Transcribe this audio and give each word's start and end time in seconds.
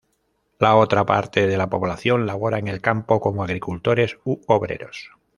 La 0.57 0.77
otra 0.77 1.05
parte 1.05 1.45
de 1.45 1.57
la 1.57 1.69
población 1.69 2.25
labora 2.25 2.57
en 2.57 2.67
el 2.67 2.81
campo 2.81 3.21
como 3.21 3.43
agricultores 3.43 4.17
u 4.23 4.41
obreros. 4.47 5.11